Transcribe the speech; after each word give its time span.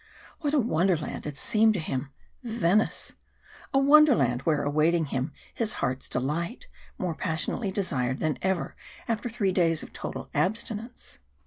What 0.39 0.55
a 0.55 0.59
wonderland 0.59 1.27
it 1.27 1.37
seemed 1.37 1.75
to 1.75 1.79
him, 1.79 2.09
Venice! 2.41 3.13
A 3.71 3.77
wonderland 3.77 4.41
where 4.41 4.57
was 4.61 4.65
awaiting 4.65 5.05
him 5.05 5.31
his 5.53 5.73
heart's 5.73 6.09
delight 6.09 6.65
more 6.97 7.13
passionately 7.13 7.69
desired 7.69 8.17
than 8.17 8.39
ever 8.41 8.75
after 9.07 9.29
three 9.29 9.51
days 9.51 9.83
of 9.83 9.93
total 9.93 10.27
abstinence. 10.33 11.19